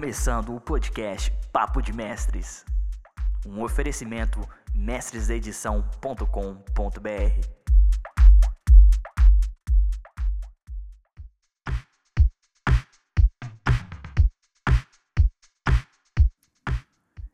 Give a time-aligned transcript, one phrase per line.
[0.00, 2.64] começando o podcast Papo de Mestres.
[3.44, 4.38] Um oferecimento
[4.72, 6.28] mestresdaedição.com.br.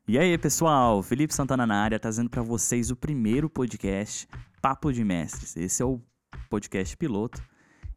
[0.08, 4.26] E aí, pessoal, Felipe Santana na área, trazendo para vocês o primeiro podcast
[4.62, 5.54] Papo de Mestres.
[5.54, 6.00] Esse é o
[6.48, 7.42] podcast piloto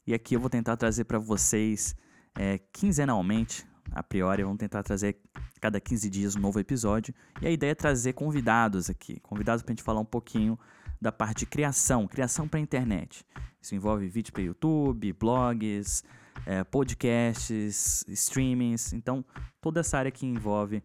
[0.05, 1.95] e aqui eu vou tentar trazer para vocês
[2.37, 5.17] é, quinzenalmente a priori, vamos tentar trazer
[5.59, 7.13] cada 15 dias um novo episódio.
[7.41, 10.57] E a ideia é trazer convidados aqui, convidados para a gente falar um pouquinho
[11.01, 13.25] da parte de criação, criação para a internet.
[13.61, 16.03] Isso envolve vídeo para YouTube, blogs,
[16.45, 18.93] é, podcasts, streamings.
[18.93, 19.23] Então,
[19.61, 20.81] toda essa área que envolve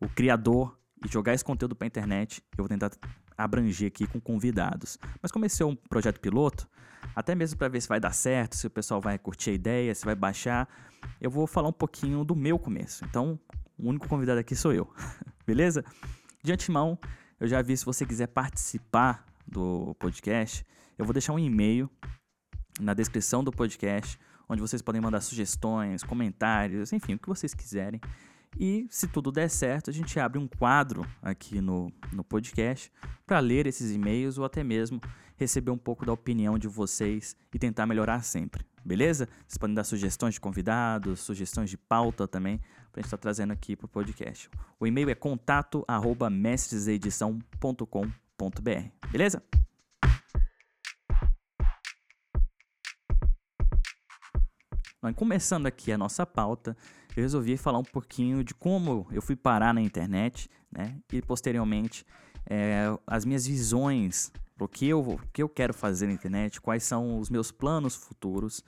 [0.00, 2.90] o criador e jogar esse conteúdo para a internet, eu vou tentar
[3.36, 4.98] abranger aqui com convidados.
[5.20, 6.68] Mas como esse é um projeto piloto,
[7.14, 9.94] até mesmo para ver se vai dar certo, se o pessoal vai curtir a ideia,
[9.94, 10.68] se vai baixar,
[11.20, 13.04] eu vou falar um pouquinho do meu começo.
[13.04, 13.38] Então,
[13.78, 14.92] o único convidado aqui sou eu,
[15.46, 15.84] beleza?
[16.42, 16.98] De antemão,
[17.38, 20.64] eu já vi se você quiser participar do podcast,
[20.98, 21.90] eu vou deixar um e-mail
[22.80, 28.00] na descrição do podcast, onde vocês podem mandar sugestões, comentários, enfim, o que vocês quiserem.
[28.58, 32.92] E se tudo der certo, a gente abre um quadro aqui no, no podcast
[33.26, 35.00] para ler esses e-mails ou até mesmo
[35.36, 39.28] receber um pouco da opinião de vocês e tentar melhorar sempre, beleza?
[39.46, 43.22] Vocês podem dar sugestões de convidados, sugestões de pauta também, para a gente estar tá
[43.22, 44.48] trazendo aqui para o podcast.
[44.78, 49.42] O e-mail é contato arroba mestresedição.com.br, beleza?
[55.12, 56.74] começando aqui a nossa pauta,
[57.16, 60.96] eu resolvi falar um pouquinho de como eu fui parar na internet, né?
[61.12, 62.04] E posteriormente
[62.48, 66.84] é, as minhas visões, o que, eu, o que eu quero fazer na internet, quais
[66.84, 68.62] são os meus planos futuros.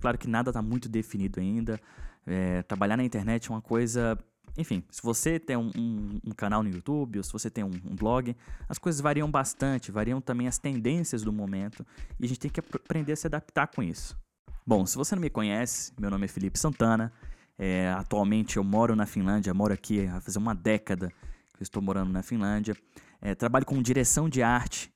[0.00, 1.80] Claro que nada está muito definido ainda.
[2.26, 4.18] É, trabalhar na internet é uma coisa
[4.56, 7.70] enfim, se você tem um, um, um, canal no YouTube ou se você tem um,
[7.70, 8.36] um, blog,
[8.68, 11.86] as coisas variam bastante, variam também as tendências do momento
[12.20, 14.16] e a gente tem que aprender a se adaptar com isso.
[14.66, 17.12] Bom, se você não me conhece, meu nome é Felipe Santana.
[17.64, 21.12] É, atualmente eu moro na Finlândia, moro aqui há fazer uma década
[21.56, 22.76] que estou morando na Finlândia.
[23.20, 24.92] É, trabalho com direção de arte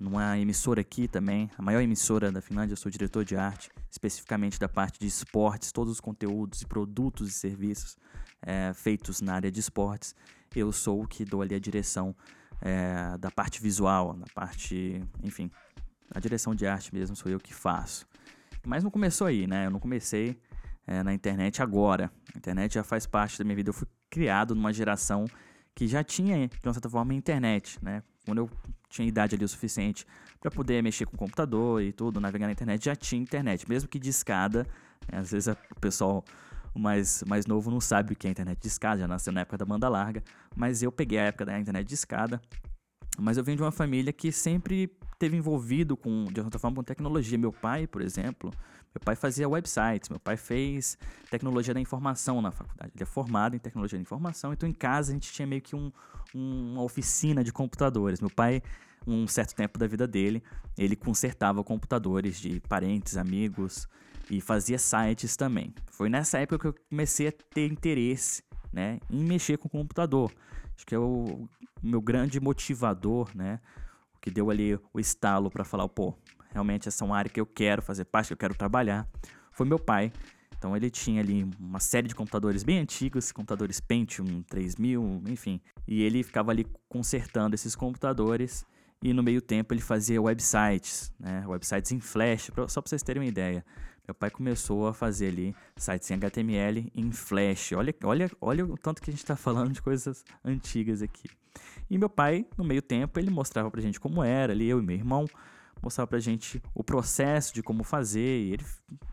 [0.00, 2.72] numa emissora aqui também, a maior emissora da Finlândia.
[2.72, 7.28] Eu sou diretor de arte, especificamente da parte de esportes, todos os conteúdos e produtos
[7.28, 7.98] e serviços
[8.40, 10.14] é, feitos na área de esportes.
[10.54, 12.16] Eu sou o que dou ali a direção
[12.62, 15.50] é, da parte visual, da parte, enfim,
[16.10, 18.06] a direção de arte mesmo sou eu que faço.
[18.64, 19.66] Mas não começou aí, né?
[19.66, 20.40] Eu não comecei
[20.86, 22.10] é, na internet agora.
[22.34, 23.70] A internet já faz parte da minha vida.
[23.70, 25.24] Eu fui criado numa geração
[25.74, 28.02] que já tinha, de uma certa forma, internet, né?
[28.24, 28.50] Quando eu
[28.88, 30.06] tinha idade ali o suficiente
[30.40, 33.88] para poder mexer com o computador e tudo, navegar na internet, já tinha internet, mesmo
[33.88, 34.66] que de escada.
[35.10, 35.18] Né?
[35.18, 36.24] Às vezes o pessoal
[36.74, 39.58] mais, mais novo não sabe o que é internet de escada, já nasceu na época
[39.58, 40.22] da banda larga,
[40.54, 42.40] mas eu peguei a época da internet de escada.
[43.18, 46.82] Mas eu venho de uma família que sempre teve envolvido com, de certa forma, com
[46.82, 47.38] tecnologia.
[47.38, 48.50] Meu pai, por exemplo,
[48.94, 50.96] meu pai fazia websites, meu pai fez
[51.30, 52.92] tecnologia da informação na faculdade.
[52.94, 55.76] Ele é formado em tecnologia da informação, então em casa a gente tinha meio que
[55.76, 55.92] um,
[56.34, 58.20] um, uma oficina de computadores.
[58.20, 58.62] Meu pai,
[59.06, 60.42] um certo tempo da vida dele,
[60.76, 63.86] ele consertava computadores de parentes, amigos
[64.30, 65.74] e fazia sites também.
[65.90, 70.32] Foi nessa época que eu comecei a ter interesse né, em mexer com o computador.
[70.74, 71.48] Acho que é o
[71.82, 73.60] meu grande motivador, né?
[74.26, 76.12] Que deu ali o estalo para falar, pô,
[76.50, 79.08] realmente essa é uma área que eu quero fazer parte, que eu quero trabalhar,
[79.52, 80.12] foi meu pai.
[80.58, 85.60] Então ele tinha ali uma série de computadores bem antigos, computadores Pentium 3000, enfim.
[85.86, 88.66] E ele ficava ali consertando esses computadores
[89.00, 91.46] e no meio tempo ele fazia websites, né?
[91.46, 93.64] Websites em Flash, só para vocês terem uma ideia.
[94.06, 97.72] Meu pai começou a fazer ali sites em HTML em Flash.
[97.72, 101.28] Olha, olha, olha o tanto que a gente está falando de coisas antigas aqui.
[101.90, 104.82] E meu pai, no meio tempo, ele mostrava pra gente como era ali, eu e
[104.82, 105.26] meu irmão,
[105.82, 108.42] mostrava pra gente o processo de como fazer.
[108.42, 108.64] E ele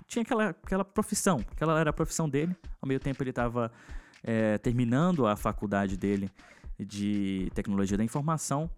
[0.08, 2.56] tinha aquela, aquela profissão, aquela era a profissão dele.
[2.80, 3.72] Ao meio tempo ele estava
[4.24, 6.30] é, terminando a faculdade dele
[6.80, 8.70] de tecnologia da informação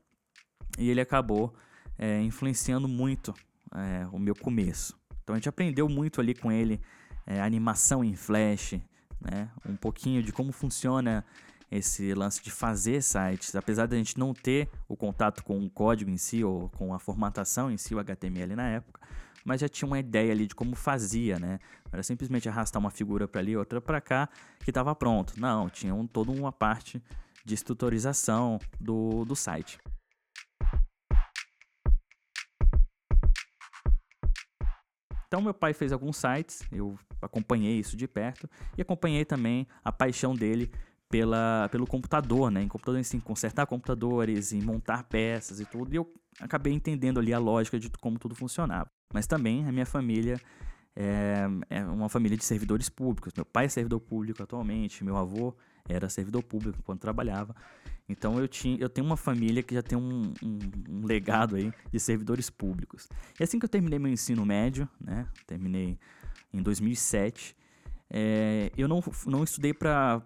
[0.78, 1.54] e ele acabou
[1.98, 3.34] é, influenciando muito
[3.74, 4.98] é, o meu começo.
[5.26, 6.80] Então a gente aprendeu muito ali com ele
[7.26, 8.76] é, animação em Flash,
[9.20, 9.50] né?
[9.68, 11.26] um pouquinho de como funciona
[11.72, 15.68] esse lance de fazer sites, apesar de a gente não ter o contato com o
[15.68, 19.02] código em si ou com a formatação em si, o HTML na época,
[19.44, 21.60] mas já tinha uma ideia ali de como fazia, né?
[21.92, 24.30] Era simplesmente arrastar uma figura para ali, outra para cá,
[24.60, 25.40] que estava pronto.
[25.40, 27.02] Não, tinha um, toda uma parte
[27.44, 29.80] de estrutorização do, do site.
[35.28, 39.92] Então, meu pai fez alguns sites, eu acompanhei isso de perto e acompanhei também a
[39.92, 40.72] paixão dele
[41.10, 42.62] pela, pelo computador, né?
[42.62, 45.94] Em computador, assim, consertar computadores, em montar peças e tudo.
[45.94, 48.90] E eu acabei entendendo ali a lógica de como tudo funcionava.
[49.14, 50.40] Mas também a minha família
[50.96, 53.34] é, é uma família de servidores públicos.
[53.36, 55.56] Meu pai é servidor público atualmente, meu avô
[55.88, 57.56] era servidor público quando trabalhava.
[58.08, 60.60] Então eu, tinha, eu tenho uma família que já tem um, um,
[60.90, 63.08] um, legado aí de servidores públicos.
[63.40, 65.28] E assim que eu terminei meu ensino médio, né?
[65.48, 65.98] Terminei
[66.54, 67.56] em 2007.
[68.10, 70.22] É, eu não, não estudei para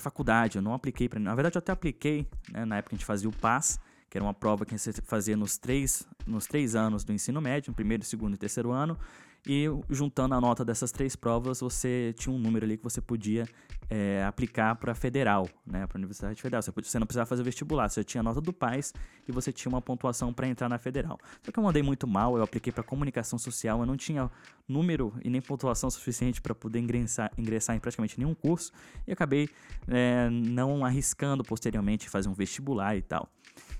[0.00, 1.20] faculdade, eu não apliquei para.
[1.20, 3.78] Na verdade, eu até apliquei, né, na época a gente fazia o PAS,
[4.10, 7.70] que era uma prova que você fazia nos três, nos três anos do ensino médio,
[7.70, 8.98] no primeiro, segundo e terceiro ano,
[9.46, 13.46] e juntando a nota dessas três provas, você tinha um número ali que você podia
[13.90, 16.62] é, aplicar para federal, né, para Universidade Federal.
[16.62, 18.94] Você, podia, você, não precisava fazer vestibular, você tinha a nota do PAIS
[19.28, 21.18] e você tinha uma pontuação para entrar na federal.
[21.42, 24.30] Só que eu mandei muito mal, eu apliquei para comunicação social, eu não tinha
[24.66, 28.72] número e nem pontuação suficiente para poder ingressar, ingressar em praticamente nenhum curso
[29.06, 29.48] e acabei
[29.88, 33.28] é, não arriscando posteriormente fazer um vestibular e tal.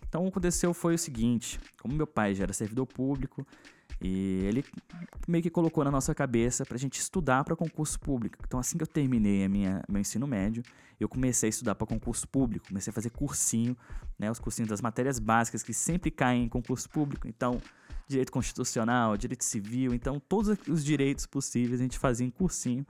[0.06, 3.44] Então, o que aconteceu foi o seguinte: como meu pai já era servidor público,
[4.00, 4.64] e ele
[5.26, 8.38] meio que colocou na nossa cabeça para a gente estudar para concurso público.
[8.46, 10.62] Então, assim que eu terminei a minha, meu ensino médio,
[10.98, 12.68] eu comecei a estudar para concurso público.
[12.68, 13.76] Comecei a fazer cursinho,
[14.18, 17.26] né, os cursinhos das matérias básicas que sempre caem em concurso público.
[17.28, 17.60] Então,
[18.06, 19.94] direito constitucional, direito civil.
[19.94, 22.86] Então, todos os direitos possíveis a gente fazia em cursinho.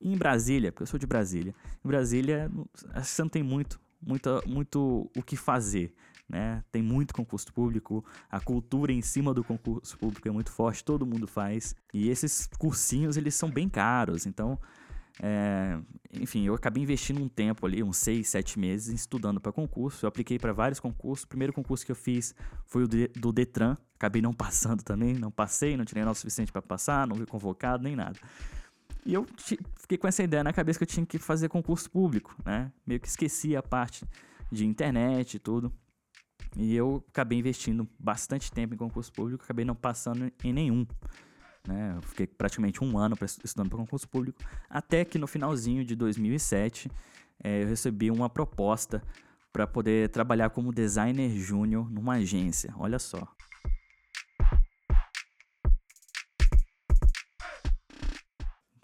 [0.00, 2.50] E em Brasília, porque eu sou de Brasília, em Brasília
[2.94, 5.94] você não tem muito, muito, muito o que fazer
[6.28, 6.62] né?
[6.70, 11.06] Tem muito concurso público, a cultura em cima do concurso público é muito forte, todo
[11.06, 11.74] mundo faz.
[11.92, 14.58] E esses cursinhos, eles são bem caros, então...
[15.22, 15.78] É,
[16.12, 20.04] enfim, eu acabei investindo um tempo ali, uns seis, sete meses, estudando para concurso.
[20.04, 21.24] Eu apliquei para vários concursos.
[21.24, 22.34] O primeiro concurso que eu fiz
[22.66, 23.76] foi o de, do Detran.
[23.94, 27.84] Acabei não passando também, não passei, não tirei nota suficiente para passar, não fui convocado
[27.84, 28.18] nem nada.
[29.06, 29.26] E eu
[29.76, 32.72] fiquei com essa ideia na cabeça que eu tinha que fazer concurso público, né?
[32.86, 34.04] Meio que esqueci a parte
[34.50, 35.72] de internet e tudo.
[36.56, 40.86] E eu acabei investindo bastante tempo em concurso público, acabei não passando em nenhum.
[41.66, 41.94] Né?
[41.96, 46.90] Eu fiquei praticamente um ano estudando para concurso público, até que no finalzinho de 2007
[47.42, 49.02] é, eu recebi uma proposta
[49.52, 52.74] para poder trabalhar como designer júnior numa agência.
[52.76, 53.26] Olha só.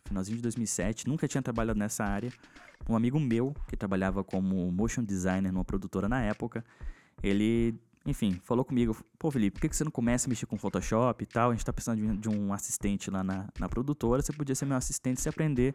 [0.07, 2.33] Finalzinho de 2007, nunca tinha trabalhado nessa área.
[2.89, 6.65] Um amigo meu, que trabalhava como motion designer numa produtora na época,
[7.23, 11.23] ele, enfim, falou comigo, pô, Felipe, por que você não começa a mexer com Photoshop
[11.23, 11.51] e tal?
[11.51, 14.77] A gente tá precisando de, um assistente lá na, na produtora, você podia ser meu
[14.77, 15.75] assistente se aprender,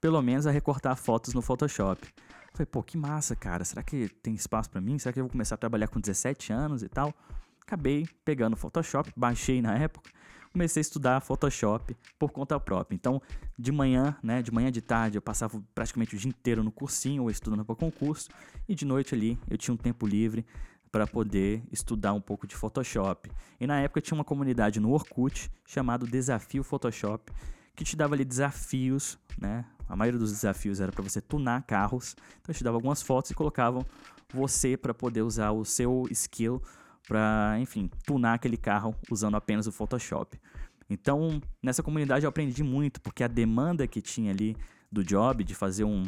[0.00, 2.06] pelo menos, a recortar fotos no Photoshop.
[2.06, 4.98] Eu falei, pô, que massa, cara, será que tem espaço para mim?
[4.98, 7.12] Será que eu vou começar a trabalhar com 17 anos e tal?
[7.60, 10.10] Acabei pegando Photoshop, baixei na época,
[10.52, 12.94] comecei a estudar Photoshop por conta própria.
[12.94, 13.20] Então,
[13.58, 17.24] de manhã, né, de manhã de tarde, eu passava praticamente o dia inteiro no cursinho
[17.24, 18.28] ou estudando para concurso,
[18.68, 20.46] e de noite ali eu tinha um tempo livre
[20.94, 23.28] para poder estudar um pouco de Photoshop.
[23.58, 27.32] E na época tinha uma comunidade no Orkut chamado Desafio Photoshop,
[27.74, 29.64] que te dava ali desafios, né?
[29.88, 32.14] A maioria dos desafios era para você tunar carros.
[32.40, 33.84] Então te dava algumas fotos e colocavam
[34.32, 36.62] você para poder usar o seu skill
[37.08, 40.40] para, enfim, tunar aquele carro usando apenas o Photoshop.
[40.88, 44.56] Então, nessa comunidade eu aprendi muito, porque a demanda que tinha ali
[44.92, 46.04] do job de fazer um,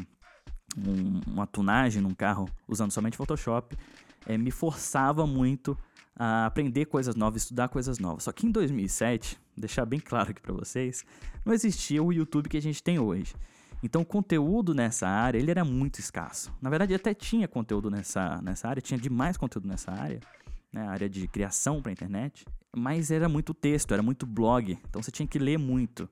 [0.79, 3.77] um, uma tunagem num carro usando somente Photoshop
[4.27, 5.77] é, me forçava muito
[6.19, 8.25] a aprender coisas novas, estudar coisas novas.
[8.25, 11.05] Só que em 2007, deixar bem claro aqui para vocês,
[11.45, 13.35] não existia o YouTube que a gente tem hoje.
[13.83, 16.53] Então o conteúdo nessa área, ele era muito escasso.
[16.61, 20.21] Na verdade, até tinha conteúdo nessa, nessa área, tinha demais conteúdo nessa área,
[20.73, 25.11] né, área de criação para internet, mas era muito texto, era muito blog, então você
[25.11, 26.09] tinha que ler muito.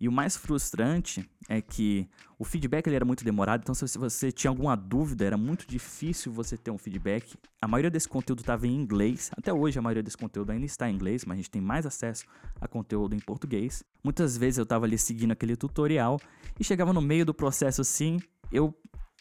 [0.00, 4.30] E o mais frustrante é que o feedback ele era muito demorado, então se você
[4.30, 7.36] tinha alguma dúvida, era muito difícil você ter um feedback.
[7.60, 10.88] A maioria desse conteúdo estava em inglês, até hoje a maioria desse conteúdo ainda está
[10.88, 12.24] em inglês, mas a gente tem mais acesso
[12.60, 13.82] a conteúdo em português.
[14.04, 16.20] Muitas vezes eu estava ali seguindo aquele tutorial
[16.60, 18.20] e chegava no meio do processo assim,
[18.52, 18.72] eu,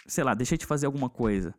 [0.05, 1.55] sei lá, deixei de fazer alguma coisa.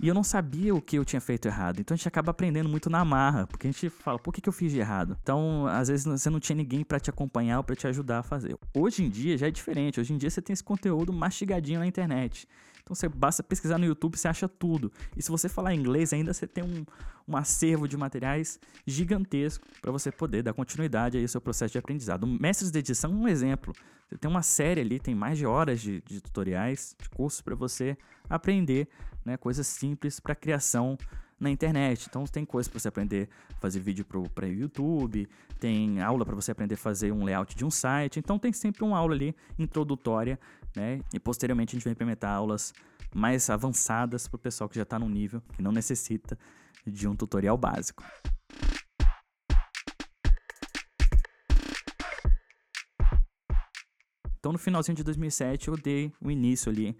[0.00, 1.80] E eu não sabia o que eu tinha feito errado.
[1.80, 4.48] Então a gente acaba aprendendo muito na marra, porque a gente fala, por que, que
[4.48, 5.16] eu fiz de errado?
[5.22, 8.22] Então, às vezes você não tinha ninguém para te acompanhar ou para te ajudar a
[8.22, 8.56] fazer.
[8.74, 10.00] Hoje em dia já é diferente.
[10.00, 12.48] Hoje em dia você tem esse conteúdo mastigadinho na internet.
[12.84, 14.92] Então você basta pesquisar no YouTube, você acha tudo.
[15.16, 16.84] E se você falar inglês, ainda você tem um,
[17.26, 21.78] um acervo de materiais gigantesco para você poder dar continuidade aí ao seu processo de
[21.78, 22.24] aprendizado.
[22.24, 23.72] O Mestres de Edição é um exemplo.
[24.06, 27.54] Você tem uma série ali, tem mais de horas de, de tutoriais, de cursos para
[27.54, 27.96] você
[28.28, 28.86] aprender
[29.24, 30.98] né, coisas simples para criação
[31.40, 32.06] na internet.
[32.08, 36.52] Então tem coisas para você aprender a fazer vídeo para YouTube, tem aula para você
[36.52, 38.18] aprender a fazer um layout de um site.
[38.18, 40.38] Então tem sempre uma aula ali introdutória,
[40.76, 41.00] né?
[41.12, 42.72] E posteriormente a gente vai implementar aulas
[43.14, 46.38] mais avançadas para o pessoal que já está num nível que não necessita
[46.86, 48.04] de um tutorial básico.
[54.38, 56.96] Então no finalzinho de 2007 eu dei o início ali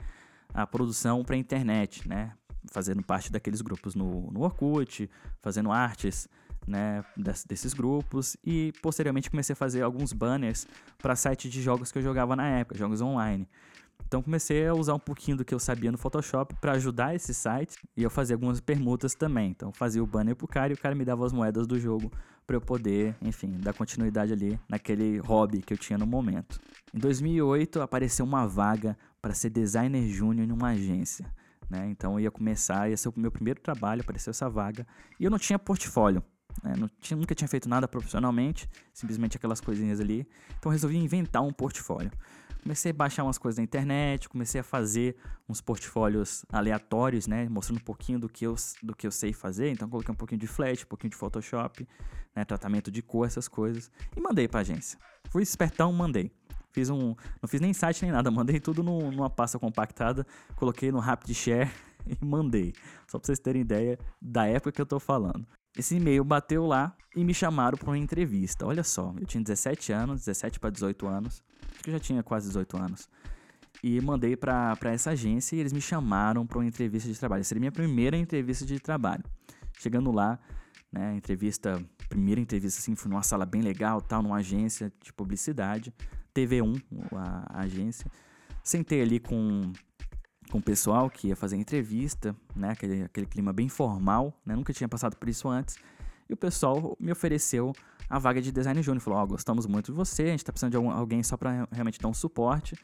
[0.53, 2.33] à produção para a internet, né?
[2.73, 5.11] fazendo parte daqueles grupos no, no Orkut,
[5.43, 6.29] fazendo artes
[6.67, 10.67] né, desses grupos e posteriormente comecei a fazer alguns banners
[10.99, 13.49] para sites de jogos que eu jogava na época, jogos online.
[14.07, 17.37] Então comecei a usar um pouquinho do que eu sabia no Photoshop para ajudar esses
[17.37, 19.51] sites e eu fazia algumas permutas também.
[19.51, 22.11] Então fazia o banner pro cara e o cara me dava as moedas do jogo
[22.47, 26.61] para eu poder, enfim, dar continuidade ali naquele hobby que eu tinha no momento.
[26.93, 31.27] Em 2008 apareceu uma vaga para ser designer júnior em uma agência.
[31.69, 31.89] Né?
[31.89, 34.87] Então eu ia começar, ia ser o meu primeiro trabalho, apareceu essa vaga.
[35.19, 36.23] E eu não tinha portfólio.
[36.63, 36.75] Né?
[36.77, 40.27] Não nunca tinha feito nada profissionalmente, simplesmente aquelas coisinhas ali.
[40.59, 42.11] Então resolvi inventar um portfólio.
[42.63, 47.47] Comecei a baixar umas coisas na internet, comecei a fazer uns portfólios aleatórios, né?
[47.47, 49.71] Mostrando um pouquinho do que eu, do que eu sei fazer.
[49.71, 51.87] Então coloquei um pouquinho de Flash, um pouquinho de Photoshop,
[52.35, 52.43] né?
[52.43, 53.91] tratamento de cor, essas coisas.
[54.17, 54.99] E mandei pra agência.
[55.29, 56.33] Fui espertão, mandei.
[56.73, 57.15] Fiz um.
[57.43, 61.37] Não fiz nem site nem nada, mandei tudo no, numa pasta compactada, coloquei no Rapid
[61.37, 61.71] Share
[62.07, 62.73] e mandei.
[63.07, 65.47] Só pra vocês terem ideia da época que eu tô falando.
[65.77, 68.67] Esse e-mail bateu lá e me chamaram para uma entrevista.
[68.67, 71.43] Olha só, eu tinha 17 anos, 17 para 18 anos.
[71.73, 73.09] Acho que eu já tinha quase 18 anos.
[73.83, 77.45] E mandei para essa agência e eles me chamaram para uma entrevista de trabalho.
[77.45, 79.25] Seria minha primeira entrevista de trabalho.
[79.79, 80.39] Chegando lá,
[80.93, 85.93] né, entrevista, primeira entrevista assim, foi numa sala bem legal, tal, numa agência de publicidade.
[86.35, 86.81] TV1,
[87.13, 88.11] a, a agência.
[88.63, 89.73] Sentei ali com,
[90.51, 92.71] com o pessoal que ia fazer entrevista, né?
[92.71, 94.55] Aquele, aquele clima bem formal, né?
[94.55, 95.77] Nunca tinha passado por isso antes.
[96.29, 97.73] E o pessoal me ofereceu
[98.09, 99.01] a vaga de design júnior.
[99.01, 101.67] Falou, ó, oh, gostamos muito de você, a gente tá precisando de alguém só para
[101.73, 102.77] realmente dar um suporte,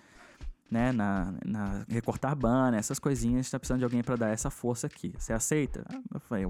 [0.71, 0.93] né?
[0.93, 4.51] Na, na recortar banner, essas coisinhas, a gente tá precisando de alguém para dar essa
[4.51, 5.15] força aqui.
[5.19, 5.85] Você aceita?
[6.13, 6.45] Eu falei,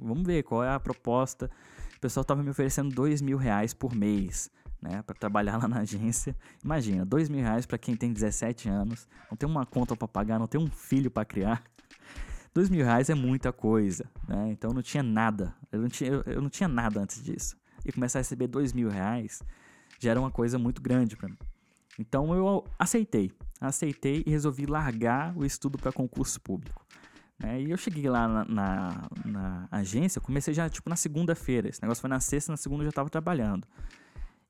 [0.00, 1.50] vamos ver qual é a proposta.
[1.96, 4.50] O pessoal tava me oferecendo dois mil reais por mês
[4.80, 6.34] né, para trabalhar lá na agência.
[6.64, 10.38] Imagina, dois mil reais para quem tem 17 anos, não tem uma conta para pagar,
[10.38, 11.62] não tem um filho para criar.
[12.52, 14.48] Dois mil reais é muita coisa, né?
[14.50, 17.56] Então não tinha nada, eu não tinha, eu, eu não tinha nada antes disso.
[17.84, 19.42] E começar a receber dois mil reais
[19.98, 21.38] já era uma coisa muito grande para mim.
[21.98, 26.84] Então eu aceitei, aceitei e resolvi largar o estudo para concurso público.
[27.38, 27.62] Né?
[27.62, 31.68] E eu cheguei lá na, na, na agência, comecei já tipo na segunda-feira.
[31.68, 33.66] Esse negócio foi na sexta, na segunda eu já estava trabalhando.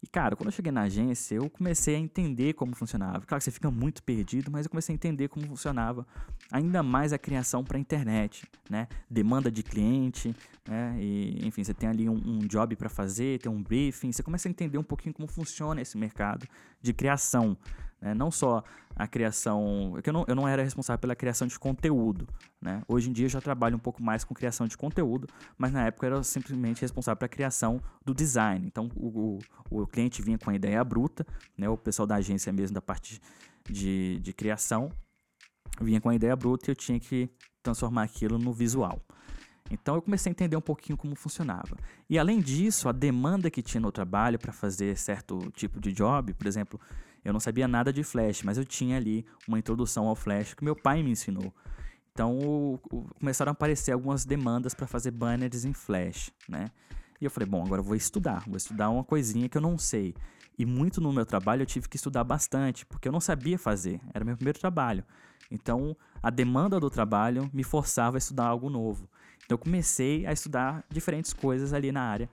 [0.02, 3.21] E, cara, quando eu cheguei na agência, eu comecei a entender como funcionava.
[3.26, 6.07] Claro que você fica muito perdido, mas eu comecei a entender como funcionava
[6.50, 8.88] ainda mais a criação para a internet, né?
[9.11, 10.35] Demanda de cliente,
[10.66, 10.97] né?
[10.99, 14.49] E, enfim, você tem ali um, um job para fazer, tem um briefing, você começa
[14.49, 16.49] a entender um pouquinho como funciona esse mercado
[16.80, 17.54] de criação,
[18.00, 18.14] né?
[18.14, 18.62] Não só
[18.97, 19.95] a criação.
[19.97, 22.26] É eu não, eu não era responsável pela criação de conteúdo.
[22.61, 22.83] Né?
[22.88, 25.87] Hoje em dia eu já trabalho um pouco mais com criação de conteúdo, mas na
[25.87, 28.66] época eu era simplesmente responsável pela criação do design.
[28.66, 29.38] Então o,
[29.71, 31.26] o, o cliente vinha com a ideia bruta,
[31.57, 31.69] né?
[31.69, 33.21] o pessoal da agência mesmo, da parte
[33.69, 34.90] de, de criação,
[35.80, 37.30] vinha com a ideia bruta e eu tinha que
[37.62, 39.00] transformar aquilo no visual.
[39.71, 41.76] Então eu comecei a entender um pouquinho como funcionava.
[42.09, 46.35] E além disso, a demanda que tinha no trabalho para fazer certo tipo de job,
[46.35, 46.80] por exemplo,
[47.25, 50.65] eu não sabia nada de Flash, mas eu tinha ali uma introdução ao Flash que
[50.65, 51.53] meu pai me ensinou.
[52.12, 56.71] Então o, o, começaram a aparecer algumas demandas para fazer banners em Flash, né?
[57.21, 59.77] E eu falei, bom, agora eu vou estudar, vou estudar uma coisinha que eu não
[59.77, 60.15] sei.
[60.59, 64.00] E muito no meu trabalho eu tive que estudar bastante, porque eu não sabia fazer,
[64.15, 65.05] era meu primeiro trabalho.
[65.50, 69.09] Então a demanda do trabalho me forçava a estudar algo novo.
[69.45, 72.31] Então eu comecei a estudar diferentes coisas ali na área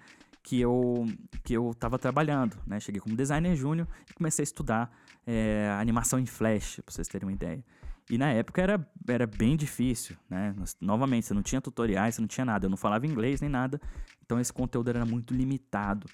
[0.48, 1.06] que eu
[1.44, 2.80] que eu estava trabalhando, né?
[2.80, 4.90] Cheguei como designer júnior e comecei a estudar
[5.26, 7.62] é, animação em Flash, para vocês terem uma ideia.
[8.10, 10.56] E na época era, era bem difícil, né?
[10.80, 12.66] Novamente, você não tinha tutoriais, você não tinha nada.
[12.66, 13.82] Eu não falava inglês nem nada,
[14.26, 16.08] então esse conteúdo era muito limitado.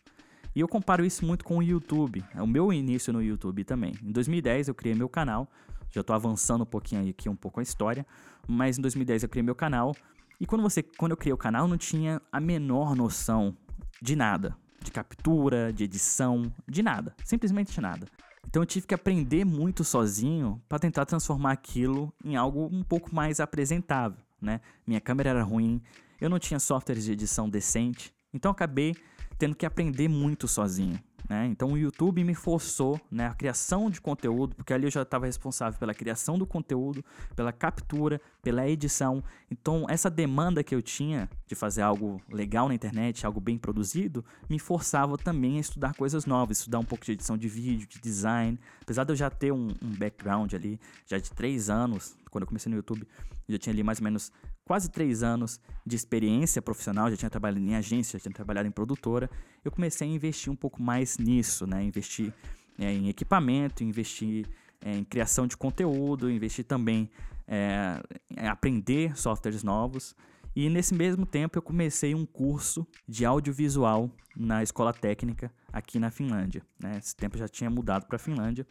[0.56, 3.94] E eu comparo isso muito com o YouTube, é o meu início no YouTube também.
[4.02, 5.48] Em 2010 eu criei meu canal,
[5.92, 8.04] já estou avançando um pouquinho aqui um pouco a história,
[8.48, 9.96] mas em 2010 eu criei meu canal.
[10.40, 13.56] E quando você, quando eu criei o canal, não tinha a menor noção
[14.03, 14.53] de nada.
[14.81, 17.15] De captura, de edição, de nada.
[17.24, 18.05] Simplesmente nada.
[18.45, 23.15] Então eu tive que aprender muito sozinho para tentar transformar aquilo em algo um pouco
[23.15, 24.60] mais apresentável, né?
[24.86, 25.81] Minha câmera era ruim,
[26.19, 28.93] eu não tinha softwares de edição decente, então acabei
[29.39, 31.00] tendo que aprender muito sozinho,
[31.30, 31.48] Né?
[31.48, 35.25] Então o YouTube me forçou né, a criação de conteúdo, porque ali eu já estava
[35.25, 37.03] responsável pela criação do conteúdo,
[37.36, 39.24] pela captura, pela edição.
[39.50, 44.24] Então essa demanda que eu tinha de fazer algo legal na internet, algo bem produzido,
[44.50, 48.00] me forçava também a estudar coisas novas, estudar um pouco de edição de vídeo, de
[48.00, 48.60] design.
[48.82, 52.48] Apesar de eu já ter um, um background ali, já de três anos, quando eu
[52.48, 53.08] comecei no YouTube,
[53.48, 54.32] já tinha ali mais ou menos
[54.66, 58.72] quase três anos de experiência profissional, já tinha trabalhado em agência, já tinha trabalhado em
[58.72, 59.30] produtora,
[59.63, 61.84] eu comecei a investir um pouco mais nisso, né?
[61.84, 62.34] Investir
[62.80, 64.48] é, em equipamento, investir
[64.82, 67.08] é, em criação de conteúdo, investir também
[67.48, 70.16] é, em aprender softwares novos.
[70.55, 76.12] E nesse mesmo tempo eu comecei um curso de audiovisual na escola técnica aqui na
[76.12, 76.62] Finlândia.
[76.81, 76.98] Né?
[76.98, 78.65] Esse tempo eu já tinha mudado para a Finlândia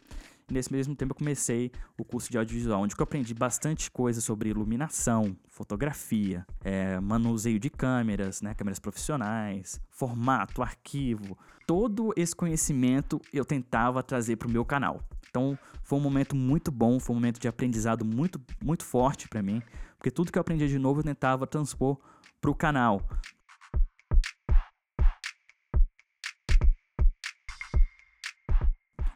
[0.51, 4.49] nesse mesmo tempo eu comecei o curso de audiovisual, onde eu aprendi bastante coisa sobre
[4.49, 11.37] iluminação, fotografia, é, manuseio de câmeras, né, câmeras profissionais, formato, arquivo.
[11.65, 15.01] Todo esse conhecimento eu tentava trazer para o meu canal.
[15.29, 19.41] Então foi um momento muito bom, foi um momento de aprendizado muito, muito forte para
[19.41, 19.61] mim,
[20.03, 21.97] porque tudo que eu aprendi de novo eu tentava transpor
[22.41, 23.01] para o canal.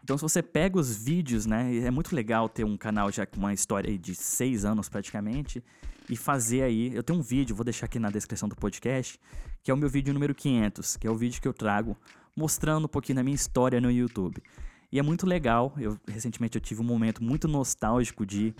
[0.01, 1.75] Então, se você pega os vídeos, né?
[1.79, 5.61] É muito legal ter um canal já com uma história de seis anos praticamente
[6.09, 6.95] e fazer aí.
[6.95, 9.19] Eu tenho um vídeo, vou deixar aqui na descrição do podcast,
[9.61, 11.97] que é o meu vídeo número 500, que é o vídeo que eu trago
[12.33, 14.41] mostrando um pouquinho da minha história no YouTube.
[14.89, 15.73] E é muito legal.
[15.77, 18.55] Eu recentemente eu tive um momento muito nostálgico de,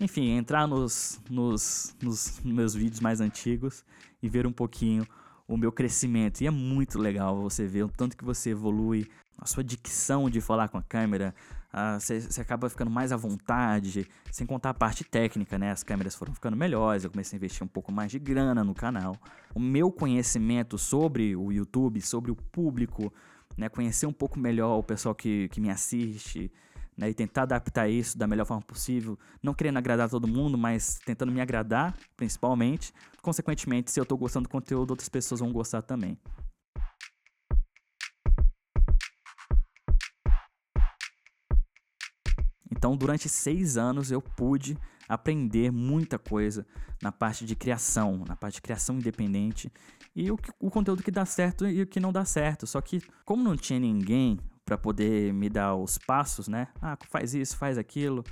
[0.00, 3.84] enfim, entrar nos, nos, nos meus vídeos mais antigos
[4.22, 5.06] e ver um pouquinho
[5.46, 6.40] o meu crescimento.
[6.40, 9.06] E é muito legal você ver o tanto que você evolui,
[9.38, 11.34] a sua dicção de falar com a câmera,
[11.98, 15.70] você acaba ficando mais à vontade, sem contar a parte técnica, né?
[15.70, 18.74] As câmeras foram ficando melhores, eu comecei a investir um pouco mais de grana no
[18.74, 19.16] canal.
[19.54, 23.12] O meu conhecimento sobre o YouTube, sobre o público,
[23.56, 23.68] né?
[23.68, 26.50] Conhecer um pouco melhor o pessoal que, que me assiste,
[27.00, 27.08] né?
[27.08, 31.32] E tentar adaptar isso da melhor forma possível, não querendo agradar todo mundo, mas tentando
[31.32, 32.92] me agradar, principalmente.
[33.22, 36.18] Consequentemente, se eu estou gostando do conteúdo, outras pessoas vão gostar também.
[42.70, 44.76] Então, durante seis anos, eu pude
[45.08, 46.66] aprender muita coisa
[47.02, 49.72] na parte de criação, na parte de criação independente
[50.14, 52.66] e o, o conteúdo que dá certo e o que não dá certo.
[52.66, 54.38] Só que, como não tinha ninguém
[54.70, 56.68] para poder me dar os passos, né?
[56.80, 58.22] Ah, faz isso, faz aquilo.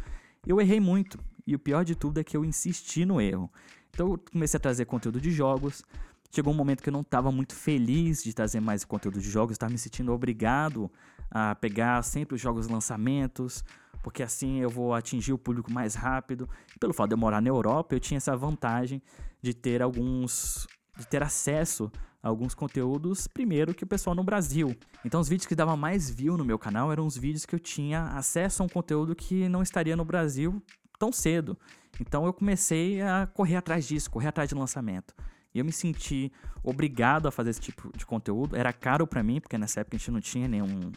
[0.46, 1.18] Eu errei muito.
[1.44, 3.50] E o pior de tudo é que eu insisti no erro.
[3.90, 5.82] Então, eu comecei a trazer conteúdo de jogos.
[6.30, 9.54] Chegou um momento que eu não estava muito feliz de trazer mais conteúdo de jogos,
[9.54, 10.88] estava me sentindo obrigado
[11.28, 13.64] a pegar sempre os jogos lançamentos,
[14.00, 16.48] porque assim eu vou atingir o público mais rápido.
[16.78, 19.02] Pelo fato de eu morar na Europa, eu tinha essa vantagem
[19.42, 21.90] de ter alguns de ter acesso
[22.22, 24.76] a alguns conteúdos primeiro que o pessoal no Brasil.
[25.04, 27.60] Então os vídeos que davam mais view no meu canal eram os vídeos que eu
[27.60, 30.60] tinha acesso a um conteúdo que não estaria no Brasil
[30.98, 31.56] tão cedo.
[32.00, 35.14] Então eu comecei a correr atrás disso, correr atrás de lançamento.
[35.54, 36.30] E eu me senti
[36.62, 38.56] obrigado a fazer esse tipo de conteúdo.
[38.56, 40.92] Era caro para mim, porque nessa época a gente não tinha nenhum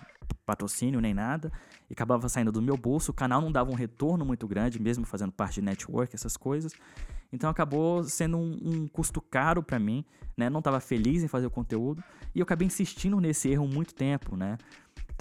[0.46, 1.52] patrocínio nem nada.
[1.90, 3.12] E acabava saindo do meu bolso.
[3.12, 6.74] O canal não dava um retorno muito grande, mesmo fazendo parte de network, essas coisas.
[7.32, 10.04] Então acabou sendo um, um custo caro para mim,
[10.36, 10.50] né?
[10.50, 12.04] Não estava feliz em fazer o conteúdo.
[12.36, 14.58] E eu acabei insistindo nesse erro muito tempo, né?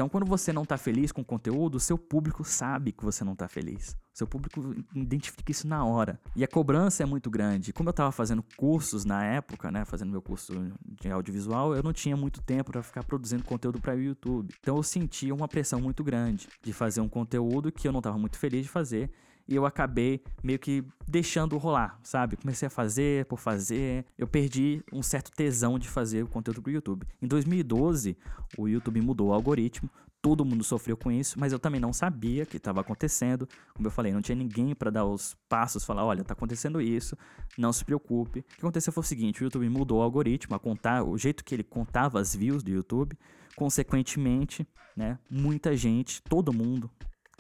[0.01, 3.23] Então, quando você não está feliz com o conteúdo, o seu público sabe que você
[3.23, 3.91] não está feliz.
[4.15, 6.19] O seu público identifica isso na hora.
[6.35, 7.71] E a cobrança é muito grande.
[7.71, 10.55] Como eu estava fazendo cursos na época, né, fazendo meu curso
[11.03, 14.55] de audiovisual, eu não tinha muito tempo para ficar produzindo conteúdo para o YouTube.
[14.59, 18.17] Então, eu sentia uma pressão muito grande de fazer um conteúdo que eu não estava
[18.17, 19.11] muito feliz de fazer
[19.51, 22.37] e eu acabei meio que deixando rolar, sabe?
[22.37, 24.07] Comecei a fazer por fazer.
[24.17, 27.05] Eu perdi um certo tesão de fazer o conteúdo pro YouTube.
[27.21, 28.17] Em 2012,
[28.57, 29.91] o YouTube mudou o algoritmo.
[30.23, 33.49] Todo mundo sofreu com isso, mas eu também não sabia que estava acontecendo.
[33.75, 37.17] Como eu falei, não tinha ninguém para dar os passos, falar, olha, tá acontecendo isso,
[37.59, 38.41] não se preocupe.
[38.41, 41.43] O que aconteceu foi o seguinte, o YouTube mudou o algoritmo, a contar, o jeito
[41.43, 43.19] que ele contava as views do YouTube.
[43.57, 46.89] Consequentemente, né, muita gente, todo mundo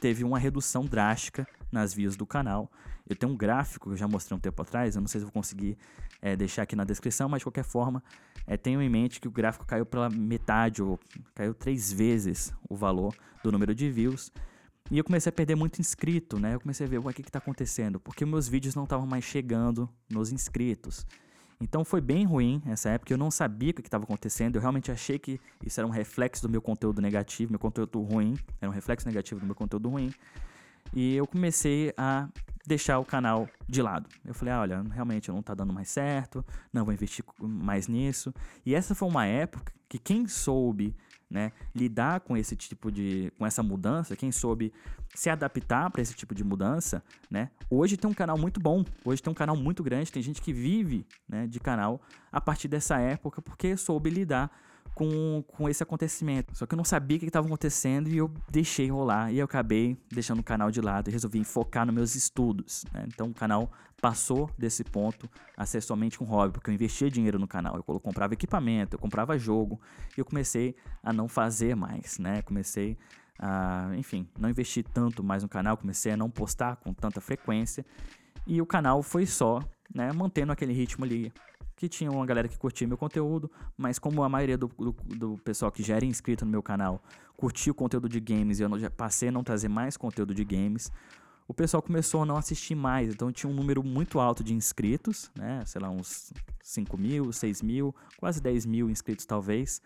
[0.01, 2.71] teve uma redução drástica nas views do canal.
[3.09, 5.25] Eu tenho um gráfico que eu já mostrei um tempo atrás, eu não sei se
[5.25, 5.77] vou conseguir
[6.23, 8.03] é, deixar aqui na descrição, mas de qualquer forma,
[8.47, 10.99] é, tenho em mente que o gráfico caiu pela metade, ou
[11.35, 14.33] caiu três vezes o valor do número de views.
[14.91, 16.55] E eu comecei a perder muito inscrito, né?
[16.55, 19.89] Eu comecei a ver o que está acontecendo, porque meus vídeos não estavam mais chegando
[20.11, 21.07] nos inscritos.
[21.61, 24.90] Então foi bem ruim essa época, eu não sabia o que estava acontecendo, eu realmente
[24.90, 28.75] achei que isso era um reflexo do meu conteúdo negativo, meu conteúdo ruim, era um
[28.75, 30.11] reflexo negativo do meu conteúdo ruim.
[30.94, 32.29] E eu comecei a
[32.66, 34.09] deixar o canal de lado.
[34.25, 38.35] Eu falei, ah, olha, realmente não está dando mais certo, não vou investir mais nisso.
[38.64, 40.96] E essa foi uma época que quem soube
[41.31, 44.73] né, lidar com esse tipo de com essa mudança, quem soube
[45.14, 47.51] se adaptar para esse tipo de mudança, né?
[47.71, 50.53] Hoje tem um canal muito bom, hoje tem um canal muito grande, tem gente que
[50.53, 52.01] vive, né, de canal
[52.33, 54.51] a partir dessa época porque soube lidar
[54.94, 56.57] com, com esse acontecimento.
[56.57, 59.33] Só que eu não sabia o que estava acontecendo e eu deixei rolar.
[59.33, 62.85] E eu acabei deixando o canal de lado e resolvi focar nos meus estudos.
[62.92, 63.05] Né?
[63.09, 67.38] Então o canal passou desse ponto a ser somente um hobby, porque eu investia dinheiro
[67.38, 67.76] no canal.
[67.76, 69.81] Eu comprava equipamento, eu comprava jogo
[70.16, 72.18] e eu comecei a não fazer mais.
[72.18, 72.42] Né?
[72.42, 72.96] Comecei
[73.38, 77.85] a, enfim, não investir tanto mais no canal, comecei a não postar com tanta frequência.
[78.46, 79.61] E o canal foi só,
[79.94, 81.33] né, mantendo aquele ritmo ali
[81.81, 85.38] que tinha uma galera que curtia meu conteúdo, mas como a maioria do, do, do,
[85.38, 87.03] pessoal que já era inscrito no meu canal
[87.38, 90.45] curtia o conteúdo de games e eu já passei a não trazer mais conteúdo de
[90.45, 90.93] games,
[91.49, 93.14] o pessoal começou a não assistir mais.
[93.14, 95.62] Então tinha um número muito alto de inscritos, né?
[95.64, 99.81] Sei lá, uns 5 mil, 6 mil, quase 10 mil inscritos talvez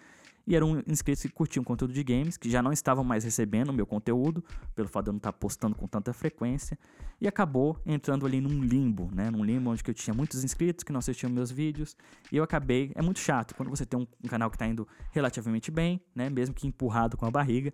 [0.47, 3.73] e eram inscritos que curtiam conteúdo de games, que já não estavam mais recebendo o
[3.73, 6.79] meu conteúdo, pelo fato de eu não estar postando com tanta frequência,
[7.21, 9.31] e acabou entrando ali num limbo, né?
[9.31, 11.97] Num limbo onde eu tinha muitos inscritos que não assistiam meus vídeos,
[12.31, 14.87] e eu acabei, é muito chato quando você tem um, um canal que está indo
[15.11, 16.29] relativamente bem, né?
[16.29, 17.73] Mesmo que empurrado com a barriga,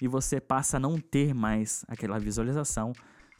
[0.00, 2.92] e você passa a não ter mais aquela visualização,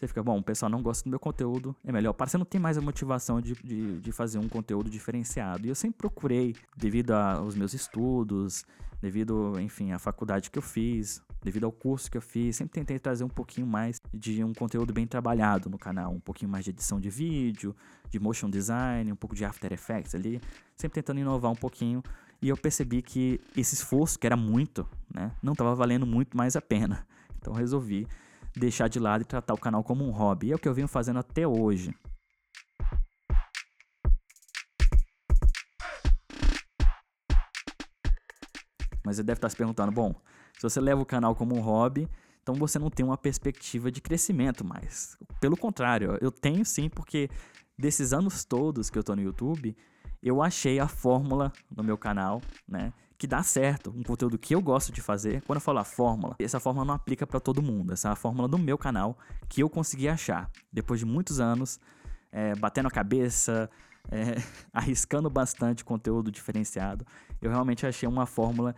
[0.04, 2.12] você fica, bom, o pessoal não gosta do meu conteúdo, é melhor.
[2.12, 5.66] Para você não tem mais a motivação de, de, de, fazer um conteúdo diferenciado.
[5.66, 8.64] E eu sempre procurei, devido aos meus estudos,
[9.00, 12.98] devido, enfim, à faculdade que eu fiz, devido ao curso que eu fiz, sempre tentei
[12.98, 16.70] trazer um pouquinho mais de um conteúdo bem trabalhado no canal, um pouquinho mais de
[16.70, 17.74] edição de vídeo,
[18.10, 20.40] de motion design, um pouco de After Effects ali,
[20.76, 22.02] sempre tentando inovar um pouquinho.
[22.42, 26.56] E eu percebi que esse esforço, que era muito, né, não estava valendo muito mais
[26.56, 27.06] a pena.
[27.38, 28.06] Então resolvi
[28.56, 30.48] deixar de lado e tratar o canal como um hobby.
[30.48, 31.94] E é o que eu venho fazendo até hoje.
[39.04, 40.14] Mas você deve estar se perguntando, bom,
[40.56, 42.08] se você leva o canal como um hobby,
[42.42, 45.16] então você não tem uma perspectiva de crescimento mais.
[45.40, 47.28] Pelo contrário, eu tenho sim, porque
[47.78, 49.76] desses anos todos que eu estou no YouTube,
[50.22, 52.92] eu achei a fórmula no meu canal, né?
[53.24, 55.40] Que dá certo, um conteúdo que eu gosto de fazer.
[55.46, 57.94] Quando eu falo a fórmula, essa fórmula não aplica para todo mundo.
[57.94, 59.16] Essa é a fórmula do meu canal
[59.48, 61.80] que eu consegui achar depois de muitos anos,
[62.30, 63.70] é, batendo a cabeça,
[64.10, 64.34] é,
[64.74, 67.06] arriscando bastante conteúdo diferenciado.
[67.40, 68.76] Eu realmente achei uma fórmula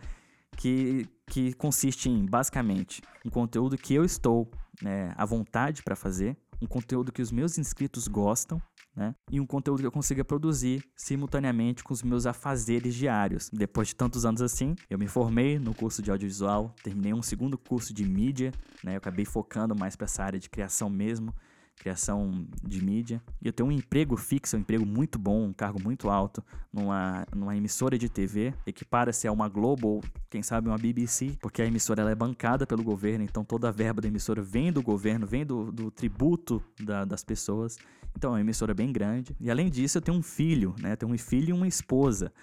[0.55, 4.49] que, que consiste em, basicamente, um conteúdo que eu estou
[4.81, 8.61] né, à vontade para fazer, um conteúdo que os meus inscritos gostam,
[8.97, 9.13] né?
[9.31, 13.47] E um conteúdo que eu consiga produzir simultaneamente com os meus afazeres diários.
[13.53, 17.59] Depois de tantos anos assim, eu me formei no curso de audiovisual, terminei um segundo
[17.59, 18.51] curso de mídia,
[18.83, 18.93] né?
[18.93, 21.31] Eu acabei focando mais para essa área de criação mesmo
[21.77, 23.21] criação de mídia.
[23.41, 27.25] E eu tenho um emprego fixo, um emprego muito bom, um cargo muito alto numa,
[27.33, 31.65] numa emissora de TV, equipara-se a uma Globo ou, quem sabe, uma BBC, porque a
[31.65, 35.25] emissora ela é bancada pelo governo, então toda a verba da emissora vem do governo,
[35.25, 37.77] vem do, do tributo da, das pessoas.
[38.17, 39.35] Então é uma emissora bem grande.
[39.39, 40.95] E além disso, eu tenho um filho, né?
[40.95, 42.33] Tenho um filho e uma esposa.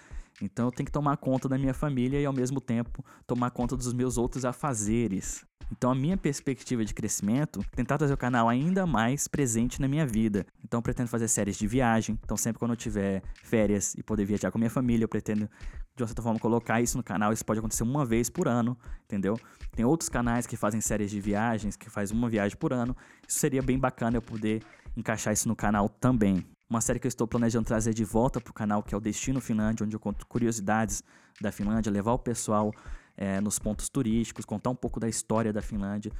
[0.41, 3.75] Então eu tenho que tomar conta da minha família e ao mesmo tempo tomar conta
[3.75, 5.45] dos meus outros afazeres.
[5.69, 9.87] Então a minha perspectiva de crescimento é tentar trazer o canal ainda mais presente na
[9.87, 10.45] minha vida.
[10.63, 12.17] Então eu pretendo fazer séries de viagem.
[12.23, 15.49] Então sempre quando eu tiver férias e poder viajar com a minha família, eu pretendo
[15.93, 17.33] de uma certa forma colocar isso no canal.
[17.33, 19.37] Isso pode acontecer uma vez por ano, entendeu?
[19.75, 22.95] Tem outros canais que fazem séries de viagens, que faz uma viagem por ano.
[23.27, 24.61] Isso seria bem bacana eu poder
[24.95, 26.45] encaixar isso no canal também.
[26.69, 29.01] Uma série que eu estou planejando trazer de volta para o canal, que é o
[29.01, 31.03] Destino Finlândia, onde eu conto curiosidades
[31.39, 32.73] da Finlândia, levar o pessoal
[33.15, 36.11] é, nos pontos turísticos, contar um pouco da história da Finlândia.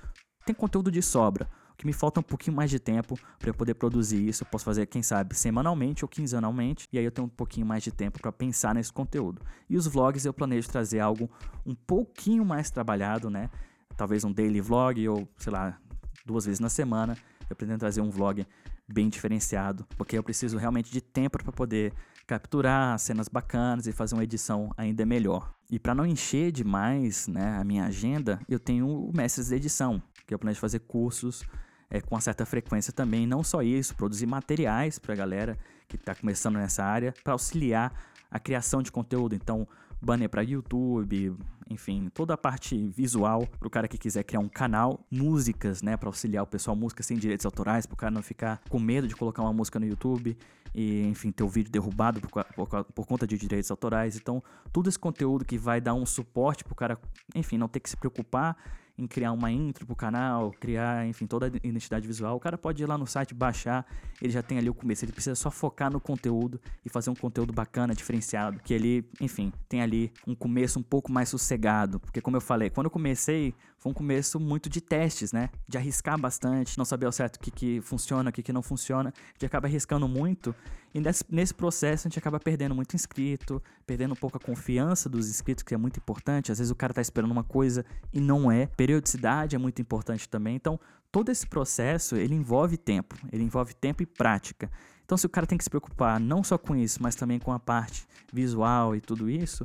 [0.45, 1.49] Tem conteúdo de sobra.
[1.73, 4.43] O que me falta um pouquinho mais de tempo para eu poder produzir isso.
[4.43, 6.87] Eu posso fazer, quem sabe, semanalmente ou quinzenalmente.
[6.93, 9.41] E aí eu tenho um pouquinho mais de tempo para pensar nesse conteúdo.
[9.69, 11.29] E os vlogs eu planejo trazer algo
[11.65, 13.49] um pouquinho mais trabalhado, né?
[13.97, 15.77] Talvez um daily vlog ou, sei lá,
[16.25, 17.17] duas vezes na semana.
[17.49, 18.47] Eu pretendo trazer um vlog
[18.87, 21.93] bem diferenciado, porque eu preciso realmente de tempo para poder
[22.27, 25.53] capturar cenas bacanas e fazer uma edição ainda melhor.
[25.69, 30.01] E para não encher demais né, a minha agenda, eu tenho o Mestres de Edição,
[30.25, 31.43] que eu planejo fazer cursos
[31.89, 33.27] é, com uma certa frequência também.
[33.27, 37.93] Não só isso, produzir materiais para a galera que está começando nessa área, para auxiliar
[38.29, 39.35] a criação de conteúdo.
[39.35, 39.67] Então,
[40.05, 41.35] banner para YouTube,
[41.69, 45.97] enfim, toda a parte visual para o cara que quiser criar um canal, músicas, né,
[45.97, 49.07] para auxiliar o pessoal, músicas sem direitos autorais, para o cara não ficar com medo
[49.07, 50.37] de colocar uma música no YouTube
[50.73, 54.15] e, enfim, ter o vídeo derrubado por, por, por conta de direitos autorais.
[54.15, 56.99] Então, todo esse conteúdo que vai dar um suporte para o cara,
[57.33, 58.55] enfim, não ter que se preocupar
[58.97, 62.81] em criar uma intro pro canal, criar, enfim, toda a identidade visual, o cara pode
[62.81, 63.85] ir lá no site, baixar,
[64.21, 67.15] ele já tem ali o começo, ele precisa só focar no conteúdo e fazer um
[67.15, 72.21] conteúdo bacana, diferenciado, que ele, enfim, tem ali um começo um pouco mais sossegado, porque
[72.21, 73.53] como eu falei, quando eu comecei,
[73.85, 75.47] foi um começo muito de testes, né?
[75.67, 78.63] De arriscar bastante, não saber ao certo o que, que funciona, o que, que não
[78.63, 80.55] funciona, a gente acaba arriscando muito
[80.91, 85.07] e nesse, nesse processo a gente acaba perdendo muito inscrito, perdendo um pouco a confiança
[85.07, 86.51] dos inscritos, que é muito importante.
[86.51, 88.65] Às vezes o cara tá esperando uma coisa e não é.
[88.65, 90.55] Periodicidade é muito importante também.
[90.55, 90.79] Então,
[91.11, 94.67] todo esse processo, ele envolve tempo, ele envolve tempo e prática.
[95.05, 97.51] Então, se o cara tem que se preocupar não só com isso, mas também com
[97.51, 99.63] a parte visual e tudo isso,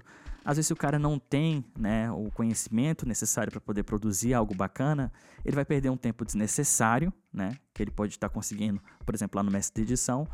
[0.50, 4.52] às vezes se o cara não tem né, o conhecimento necessário para poder produzir algo
[4.52, 5.12] bacana,
[5.44, 9.38] ele vai perder um tempo desnecessário, né, que ele pode estar tá conseguindo, por exemplo,
[9.38, 10.26] lá no mestre de edição,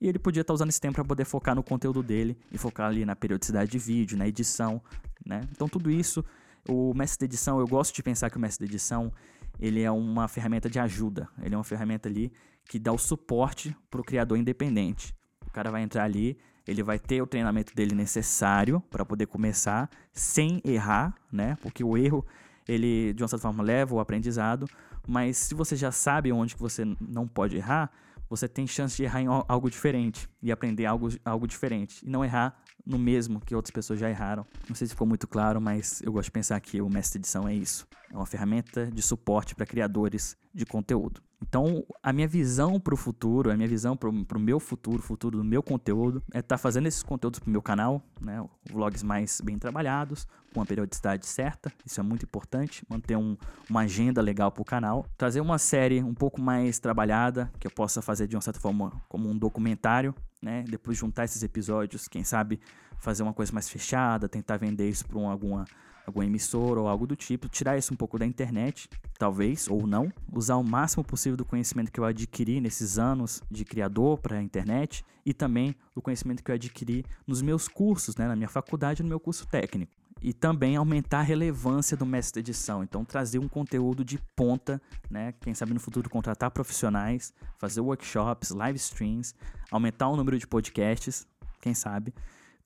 [0.00, 2.56] e ele podia estar tá usando esse tempo para poder focar no conteúdo dele e
[2.56, 4.80] focar ali na periodicidade de vídeo, na edição,
[5.24, 5.40] né?
[5.50, 6.24] Então tudo isso,
[6.68, 9.12] o mestre de edição, eu gosto de pensar que o mestre de edição,
[9.58, 12.32] ele é uma ferramenta de ajuda, ele é uma ferramenta ali
[12.68, 15.12] que dá o suporte para o criador independente.
[15.44, 19.88] O cara vai entrar ali, ele vai ter o treinamento dele necessário para poder começar
[20.12, 21.56] sem errar, né?
[21.62, 22.24] Porque o erro,
[22.66, 24.66] ele de uma certa forma leva o aprendizado,
[25.06, 27.90] mas se você já sabe onde que você não pode errar,
[28.28, 32.24] você tem chance de errar em algo diferente e aprender algo, algo diferente e não
[32.24, 34.46] errar no mesmo que outras pessoas já erraram.
[34.68, 37.48] Não sei se ficou muito claro, mas eu gosto de pensar que o mestre edição
[37.48, 37.86] é isso.
[38.10, 41.20] É uma ferramenta de suporte para criadores de conteúdo.
[41.42, 45.36] Então, a minha visão para o futuro, a minha visão para o meu futuro, futuro
[45.36, 48.42] do meu conteúdo, é estar tá fazendo esses conteúdos para o meu canal, né?
[48.70, 53.36] Vlogs mais bem trabalhados, com a periodicidade certa, isso é muito importante, manter um,
[53.68, 57.70] uma agenda legal para o canal, trazer uma série um pouco mais trabalhada, que eu
[57.70, 60.64] possa fazer de uma certa forma como um documentário, né?
[60.68, 62.60] Depois juntar esses episódios, quem sabe
[62.98, 65.64] fazer uma coisa mais fechada, tentar vender isso para um, alguma
[66.06, 70.10] algum emissor ou algo do tipo, tirar isso um pouco da internet, talvez ou não,
[70.32, 74.42] usar o máximo possível do conhecimento que eu adquiri nesses anos de criador para a
[74.42, 79.02] internet e também o conhecimento que eu adquiri nos meus cursos, né, na minha faculdade,
[79.02, 79.92] no meu curso técnico.
[80.20, 82.82] E também aumentar a relevância do mestre de edição.
[82.82, 85.34] Então, trazer um conteúdo de ponta, né?
[85.40, 89.34] Quem sabe no futuro contratar profissionais, fazer workshops, live streams,
[89.70, 91.26] aumentar o número de podcasts,
[91.60, 92.14] quem sabe.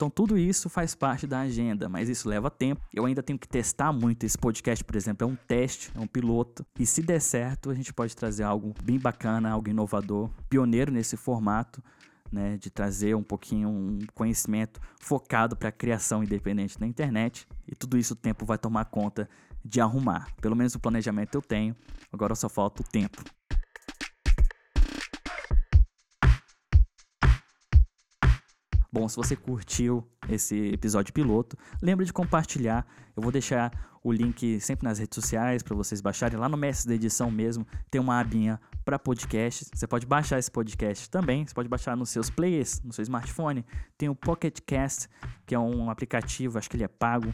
[0.00, 2.80] Então tudo isso faz parte da agenda, mas isso leva tempo.
[2.90, 6.06] Eu ainda tenho que testar muito esse podcast, por exemplo, é um teste, é um
[6.06, 6.64] piloto.
[6.78, 11.18] E se der certo, a gente pode trazer algo bem bacana, algo inovador, pioneiro nesse
[11.18, 11.82] formato.
[12.32, 17.74] Né, de trazer um pouquinho um conhecimento focado para a criação independente na internet e
[17.74, 19.28] tudo isso o tempo vai tomar conta
[19.64, 20.28] de arrumar.
[20.40, 21.74] Pelo menos o planejamento eu tenho,
[22.12, 23.24] agora só falta o tempo.
[28.92, 32.84] Bom, se você curtiu esse episódio piloto, lembre de compartilhar.
[33.16, 33.70] Eu vou deixar
[34.02, 36.36] o link sempre nas redes sociais para vocês baixarem.
[36.36, 39.70] Lá no Mestre da Edição mesmo tem uma abinha para podcasts.
[39.72, 41.46] Você pode baixar esse podcast também.
[41.46, 43.64] Você pode baixar nos seus players, no seu smartphone.
[43.96, 45.08] Tem o Pocket Cast,
[45.46, 47.32] que é um aplicativo, acho que ele é pago,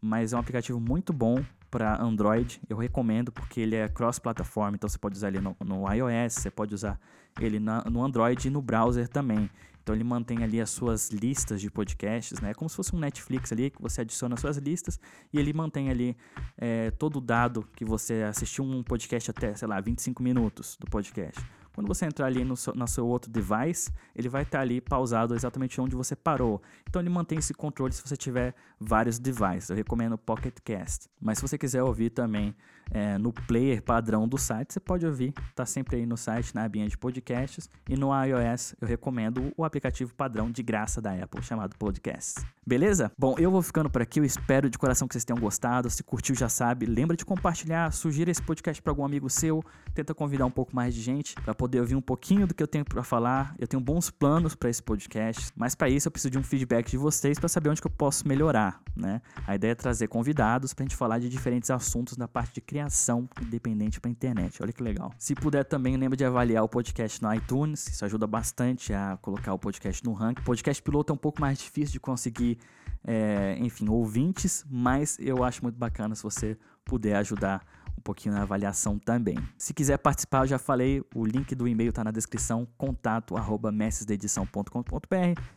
[0.00, 2.62] mas é um aplicativo muito bom para Android.
[2.66, 6.50] Eu recomendo porque ele é cross-plataforma, então você pode usar ele no, no iOS, você
[6.50, 6.98] pode usar
[7.38, 9.50] ele na, no Android e no browser também.
[9.84, 12.52] Então ele mantém ali as suas listas de podcasts, né?
[12.52, 14.98] É como se fosse um Netflix ali que você adiciona as suas listas
[15.30, 16.16] e ele mantém ali
[16.56, 20.86] é, todo o dado que você assistiu um podcast até, sei lá, 25 minutos do
[20.86, 21.38] podcast.
[21.74, 24.80] Quando você entrar ali no seu, no seu outro device, ele vai estar tá ali
[24.80, 26.62] pausado exatamente onde você parou.
[26.88, 29.68] Então ele mantém esse controle se você tiver vários devices.
[29.68, 31.10] Eu recomendo o Pocket Cast.
[31.20, 32.54] Mas se você quiser ouvir também
[32.90, 35.34] é, no player padrão do site, você pode ouvir.
[35.50, 37.68] Está sempre aí no site, na abinha de podcasts.
[37.88, 42.44] E no iOS eu recomendo o aplicativo padrão de graça da Apple, chamado Podcasts.
[42.66, 43.12] Beleza?
[43.18, 44.20] Bom, eu vou ficando por aqui.
[44.20, 45.90] Eu espero de coração que vocês tenham gostado.
[45.90, 46.86] Se curtiu, já sabe.
[46.86, 49.62] Lembra de compartilhar, sugira esse podcast para algum amigo seu.
[49.94, 52.66] Tenta convidar um pouco mais de gente para poder ouvir um pouquinho do que eu
[52.66, 53.54] tenho para falar.
[53.58, 56.90] Eu tenho bons planos para esse podcast, mas para isso eu preciso de um feedback
[56.90, 59.20] de vocês para saber onde que eu posso melhorar, né?
[59.46, 62.60] A ideia é trazer convidados para a gente falar de diferentes assuntos na parte de
[62.74, 64.60] criação independente para internet.
[64.60, 65.12] Olha que legal.
[65.16, 67.86] Se puder também, lembra de avaliar o podcast no iTunes.
[67.86, 70.42] Isso ajuda bastante a colocar o podcast no ranking.
[70.42, 72.58] Podcast piloto é um pouco mais difícil de conseguir
[73.04, 77.64] é, enfim, ouvintes, mas eu acho muito bacana se você puder ajudar
[77.96, 79.38] um pouquinho na avaliação também.
[79.56, 83.72] Se quiser participar, eu já falei, o link do e-mail está na descrição, contato arroba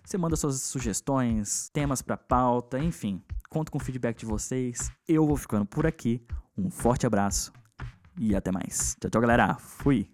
[0.03, 4.91] Você manda suas sugestões, temas para pauta, enfim, conto com o feedback de vocês.
[5.07, 6.21] Eu vou ficando por aqui.
[6.57, 7.51] Um forte abraço
[8.17, 8.95] e até mais.
[8.99, 9.55] Tchau, tchau, galera.
[9.59, 10.09] Fui.